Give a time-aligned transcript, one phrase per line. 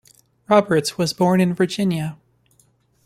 [0.49, 2.17] Roberts was born in Virginia.